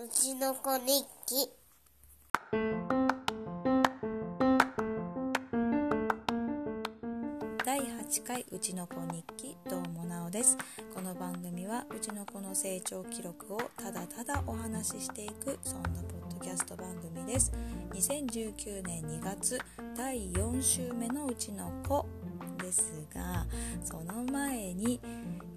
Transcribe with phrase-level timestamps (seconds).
[0.00, 1.50] うちの子日記。
[7.64, 10.56] 第8回うちの子日記どうもなおです。
[10.94, 17.52] この番組はうちの子の成長記録をただただお話ししていくそんなポッドキャスト番組です。
[17.90, 19.58] 2019年2月
[19.96, 22.06] 第4週目のうちの子。
[22.68, 23.46] ですが
[23.82, 25.00] その前に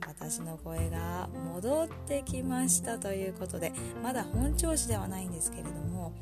[0.08, 6.14] 私の声が戻ってきましたということでまだ本調子ではないんですけれども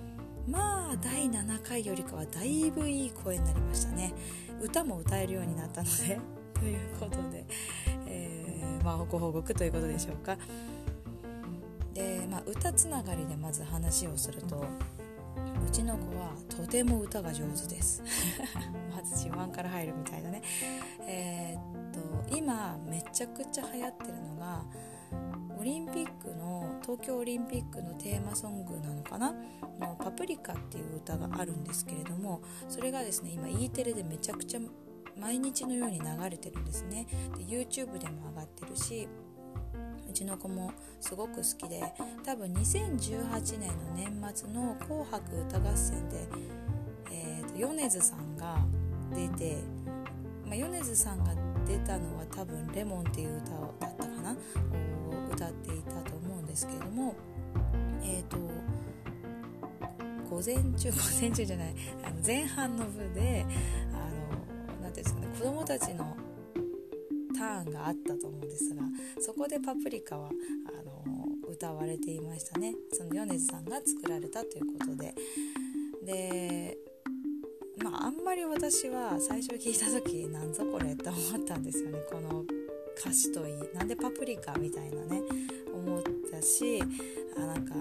[0.47, 4.13] まあ第7回よりかはだいぶいい声になりましたね。
[4.63, 6.19] 歌も歌えるようになったので
[6.59, 7.45] ということで、
[8.07, 10.37] えー、まあご報告ということでしょうか。
[11.93, 14.65] で、まあ、歌つながりでまず話をすると
[15.69, 18.01] うちの子はとても歌が上手です。
[18.91, 20.41] まず自慢から入るみたいなね。
[21.01, 24.65] えー、っと今めちゃくちゃ流行ってるのが
[25.59, 29.31] オリンピックの東京オリンピックのテーマソングなのかな？
[29.79, 34.59] の「パプリカ」っていう歌があるんですけれどもそれがですね今 E テレでめちゃくちゃ
[35.15, 37.05] 毎日のように流れてるんですね。
[37.37, 39.07] で YouTube でも上がってるし
[40.19, 41.81] ちの子もすごく好きで
[42.25, 46.27] 多分2018年の年末の「紅白歌合戦で」
[47.11, 48.57] えーと、米津さんが
[49.15, 49.57] 出て、
[50.45, 51.33] まあ、米津さんが
[51.65, 54.35] 出たのは多分「レモン」っていう歌だったかな
[55.31, 57.15] 歌っていたと思うんですけれども
[58.03, 58.37] えっ、ー、と
[60.29, 63.45] 午前中午前中じゃないあの前半の部で
[63.93, 66.15] あの何ていうんですかね子供たちの
[67.39, 68.81] ターンがあったと思うんですが
[69.21, 70.29] そこで「パプリカは」
[70.67, 72.75] あの歌われていましたね。
[72.91, 75.15] その米津さんが作られたということで。
[76.05, 76.77] で
[77.83, 81.99] まああんまり私は最初聞いた時なんぞこれって思ったんですよね。
[82.11, 82.43] この
[82.97, 85.21] 歌詞といいなんでパプリカみたいなね
[85.73, 86.81] 思ったし
[87.37, 87.75] あなんか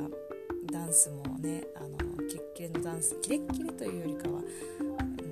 [0.70, 1.98] ダンスもねあの
[2.28, 4.40] キレッキレのダンスキレッキレというよりかは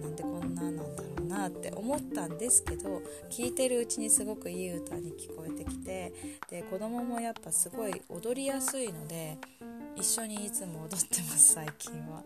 [0.03, 1.16] なんでこんななんだろう。
[1.37, 6.13] なって思ったんですけど聴いてるうちにすごくいい歌に聞こえてきて
[6.51, 9.37] で子供もやっぱすごい踊りやすいので
[9.95, 12.23] 一緒にいつも踊ってます最近は。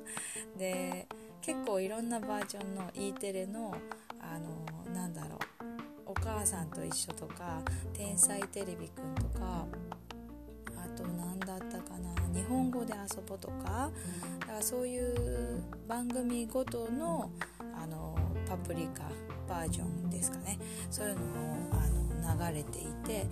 [0.56, 1.06] で
[1.40, 3.74] 結構いろんなバージョンの E テレの
[4.20, 5.38] あのなんだろう
[6.06, 7.62] お母さんと一緒とか
[7.94, 9.66] 天才テレビくんとか
[10.76, 13.90] あと何だったかな日本語で遊ぼとか
[14.40, 17.59] だからそういう番組ごとのあの
[18.50, 19.04] パプリカ
[19.48, 20.58] バージョンですかね。
[20.90, 21.24] そういうのを
[21.70, 23.26] あの流れていて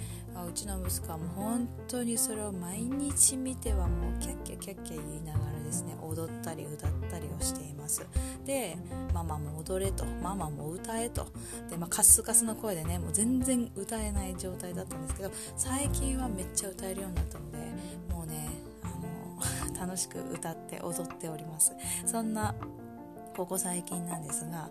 [0.48, 8.06] うちの息子はもう本当にそれを毎日見てはもうキャッキャキャッキャ言いながらですね踊ったり歌ったりをしています。
[8.46, 8.76] で
[9.12, 11.26] ママも踊れとママも歌えと。
[11.68, 17.58] で、まあ、カスカスの声でねもう全然歌えない状態だったんですけど最近はめっちゃ歌えるようになったので
[18.08, 18.48] もうね
[18.84, 21.72] あの 楽しく歌って踊っております。
[22.06, 22.54] そんな
[23.38, 24.68] ここ最近なんですが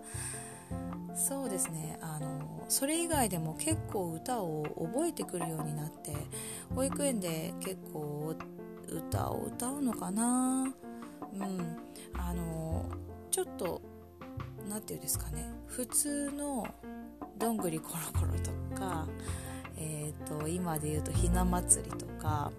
[1.14, 4.62] そうですねあのそれ以外でも結構歌を
[4.92, 6.12] 覚えてくるようになって
[6.74, 8.36] 保育園で結構
[8.86, 10.66] 歌を歌うのかな
[11.32, 11.78] うん
[12.18, 12.84] あの
[13.30, 13.80] ちょっと
[14.68, 16.66] 何て言うんですかね普通の
[17.40, 19.06] 「どんぐりころころ」とか、
[19.78, 22.52] えーと、今で言うと「ひな祭り」とか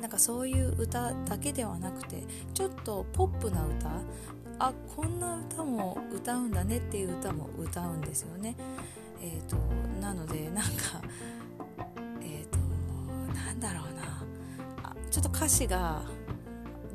[0.00, 3.90] なんかそういう歌だけではなくてちょっとポップな歌
[4.58, 8.56] あこんな歌も歌うんだねっていう歌も歌うんですよね。
[9.22, 9.56] えーと、
[10.00, 11.00] なのでなんか
[12.22, 12.58] えっ、と
[13.34, 14.22] なんだろうな
[14.82, 16.02] あちょっと歌詞が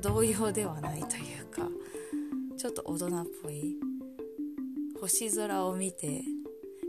[0.01, 1.67] 同様ではないというか
[2.57, 3.75] ちょっと大人っぽい
[4.99, 6.23] 星空を見て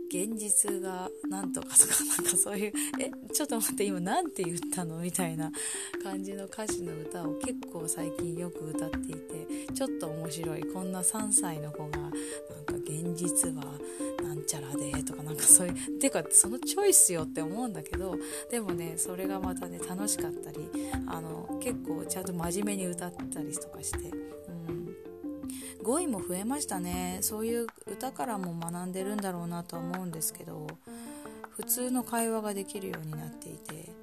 [0.09, 4.99] 現実がなんとかとかなんかそういうえちょっと待って今何て言ったの？
[4.99, 5.51] みたいな
[6.03, 9.22] 感じの歌詞の歌を結構最近よく歌っていて
[9.83, 10.63] ちょっと面白い。
[10.63, 13.65] こんな3歳の子がなんか現実は
[14.23, 18.15] なんちゃらでとかなんかそういうてかそのチョイスよって思うんだけど
[18.49, 20.71] でもねそれがまたね楽しかったり。
[21.09, 23.99] あの結構ちゃんと真面目に歌ったりとかして。
[25.83, 27.19] 語彙も増えましたね。
[27.23, 30.69] そういう歌からも学んでるんだろうなとは思うんですけど
[31.57, 34.02] 普通の会話ができるようになっていて。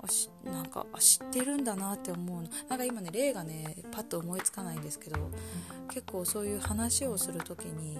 [0.00, 2.48] あしなんか知ってるんだなって思うの。
[2.68, 5.16] なんか今ね例がねパッと思いつかないんですけど
[5.90, 7.96] 結構そういう話をする時に、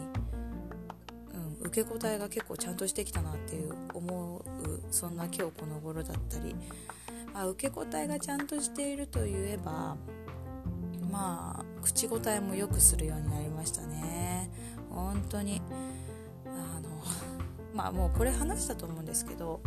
[1.35, 6.55] うん、受け答えが結構ちゃんとしてきたなっていう思うそんな今日この頃だったり。
[7.33, 9.97] まあ受け答えがちゃんとしているといえば
[11.11, 14.51] まあ口答えもよくするようになりましたね。
[14.91, 15.63] 本当に。
[16.47, 16.89] あの
[17.75, 19.61] まあもうこれ話したと思うんですけど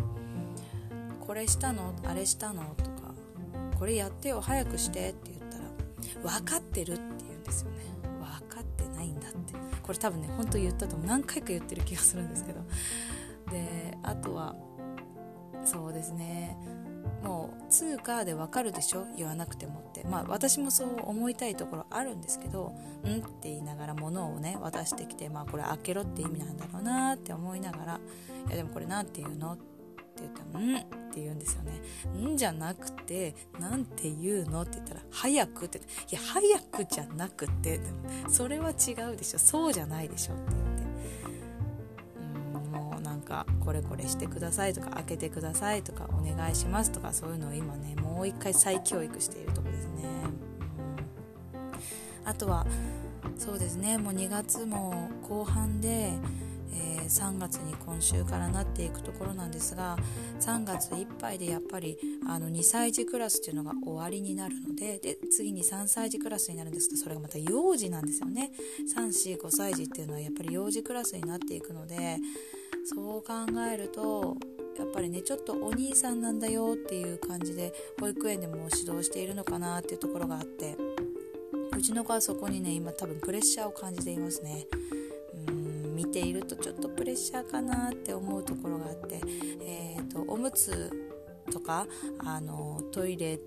[1.26, 1.94] これしたの？
[2.06, 2.64] あれしたの？
[2.76, 3.14] とか
[3.78, 7.78] これやってよ早くしてって言ったら分かってるって言うんですよね。
[8.20, 9.54] 分かってないんだって。
[9.82, 11.08] これ多分ね本当言ったと思う。
[11.08, 12.62] 何回か言ってる気がするんですけど。
[13.52, 14.56] であとは
[15.66, 16.58] そうですね。
[17.24, 19.06] もう通貨でわかるでしょ？
[19.16, 20.04] 言わなくてもって。
[20.04, 22.74] まあ私もそう思いたいところあるんですけど
[23.06, 28.00] 「ん?」って言いながら物をね渡してきてまあこれ開けろって意味なんだろうなって思いながら
[28.48, 29.64] 「いやでもこれ何て言うの?」って
[30.12, 30.80] って言ったら「ん?」っ
[31.14, 31.82] て言うんですよね
[32.34, 35.82] 「ん?」じゃなくて「なんて言うの?」って言ったら「早く」って「い
[36.12, 37.80] や早くじゃなくて
[38.30, 40.82] それは違うでしょそうじゃないでしょ」って言って
[42.56, 43.22] うんもうなん。
[43.32, 50.04] かこれこれしてくださいとか開けてくださいとかお願いしますとかそういうのを今ねもう一回再教育しているとこですね、
[52.24, 52.66] うん、あとは
[53.38, 56.12] そうですねもう2月も後半で、
[56.74, 59.98] えー、3月に今週からなっていくところなんですが
[60.40, 61.98] 3月いっぱいでやっぱり
[62.28, 68.52] あの2歳児クラスっていうのが終わりになるのでで次に3歳児クラスになるんですけどそれがまた幼児なんですよね。
[68.96, 72.18] 345歳児っていうのはやっぱり幼児クラスになっていくので
[72.86, 73.34] そう考
[73.72, 74.38] えると
[74.78, 80.76] やっぱりねちょっとお兄さんなんだよっていう感じで保育園でも指導しているのかなっていうところがあって
[81.78, 84.68] うちの子はそこにね今多分プレッシャーを感じていますね。
[86.04, 89.22] 見ているとちょっとプレッシャーかなって思うところがあって、
[89.62, 90.90] えーと、おむつ
[91.52, 91.86] とか
[92.26, 93.40] あのトイレ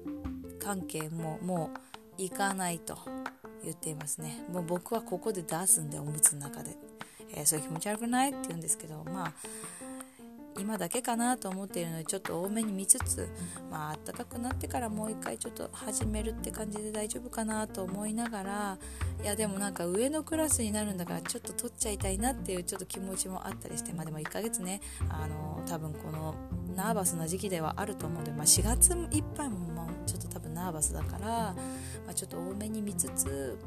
[0.60, 1.70] 関係もも
[2.18, 2.96] う行かないと
[3.64, 4.44] 言っていますね。
[4.52, 6.76] もう僕はここで出すんでおむつの中で。
[7.36, 8.30] えー、それ気持ち悪くない？
[8.30, 9.32] って言うんですけどまあ
[10.58, 13.28] 今だけかなと思っているのでちょっと多めに見つつ
[13.70, 18.78] まあ暖かくなってからもう一回ちょっと始めるって感じで大丈夫かなと思いながら
[19.22, 26.34] いやでもなんか上のクラスになるんだからちょっと取っちゃいたいなっていうちょっと気持ちもあったりしてまあでも1ヶ月ねあの多分この
[26.74, 29.74] ナーバスな時期ではあると思うので、まあ、4月いっぱいも
[30.06, 31.56] ちょっと多分ナーバスだから、ま
[32.10, 33.58] あ、ちょっと多めに見つつ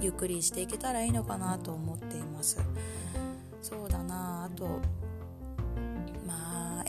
[0.00, 2.60] ゆっくりしていけたらいいのかなと思っています。
[3.62, 4.80] そうだなあと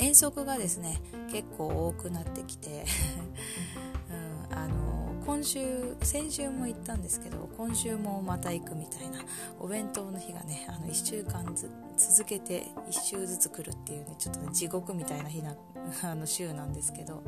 [0.03, 1.01] 遠足がですね
[1.31, 2.83] 結構多くなってきて
[4.51, 9.19] うん、あの今週先週も行ったんですけど今週もまた行くみたいな
[9.59, 15.55] お弁当の日がねあの1週間続けて1週ずつ来るっていうねちょっとね地獄みたいな日な
[16.03, 17.23] あの週なんですけど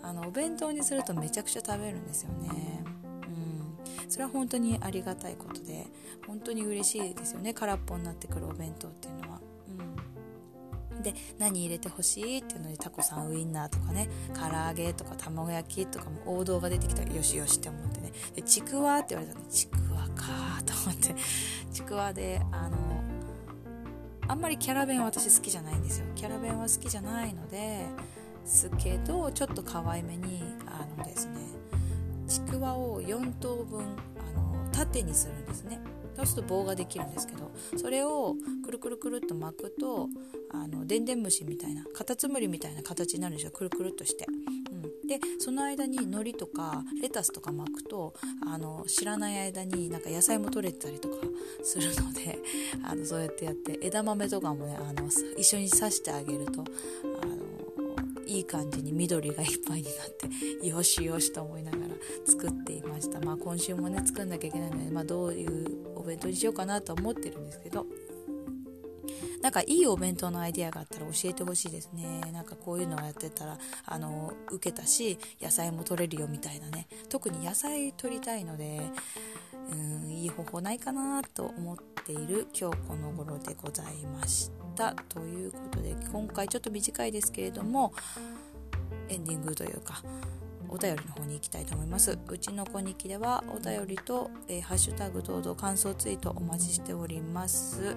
[0.00, 2.84] あのお弁当にするとめちゃくちゃ食べるんですよね。
[4.08, 5.84] それは本当にありがたいことで
[6.28, 7.52] 本当に嬉しいですよね。
[7.52, 9.40] 空っぽになってくるお弁当っていうのは。
[11.06, 18.12] で何入れてほしいっていうのでタコさんウインナーとかね唐揚げとか卵焼きとかも王道が出てきたらよしよしって思ってね。
[18.34, 21.14] でちくわって言われたんでちくわかと思って。
[21.72, 22.76] ちくわであの
[24.26, 26.06] あんまりキャラ弁私好きじゃないんですよ。
[26.16, 27.86] キャラ弁は好きじゃないので
[28.44, 31.40] すけどちょっと可愛めにあのですね
[32.26, 35.78] ちくわを4等分あの縦にするんですね。
[36.16, 38.34] そうすると棒ができるんですけどそれを
[38.64, 40.08] くるくるくるっと巻くと
[40.50, 44.24] あのでんでん虫みたいなカタツムリみたいな形になるんですよくるくるっとして、
[44.72, 48.14] うん、でその間に海苔とかレタスとか巻くと
[48.46, 51.16] あの知らない間になんか野菜も取れたりとか
[51.62, 52.38] するので
[52.82, 56.64] あのそうやってやって枝豆とかもねあの一緒に刺してあげると
[57.22, 57.26] あ
[58.26, 61.84] いい感じに緑がいっぱいになってよしよしと思いながら
[62.26, 63.20] 作っていました。
[63.20, 67.86] まあ今週もね作んなきゃいけないので、まあ、どういうお弁当にしようかなと思ってるんですけど。
[69.42, 72.20] なんかいいお弁当のアイデアがあったら教えてほしいですね。
[72.32, 76.88] なんかこういうのをやってたらあの受けたし野菜も取れるよみたいなね。
[77.08, 78.80] 特に野菜取りたいので
[79.70, 84.65] うんいい方法ないかなと思っている今日この頃でございました。
[85.08, 87.92] ということで今回ちょっと短いですけれども
[89.08, 90.02] エンディングというか
[90.68, 92.18] お便りの方に行きたいと思います。
[92.28, 97.96] うちの子日記ではお便りと、えー、ハッシュタグ等々感想ツイートお待ちしております、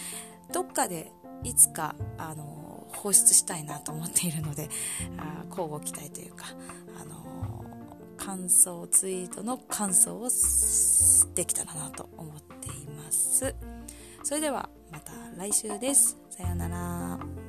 [0.53, 1.11] どっかで
[1.43, 4.69] いつかあの放出したいなと思っているので
[5.17, 6.45] あ交互期待というか
[6.99, 7.65] あの
[8.17, 10.29] 感想ツイートの感想を
[11.35, 13.55] できたらなと思っています。
[14.23, 16.17] それではまた来週です。
[16.29, 17.46] さようなら。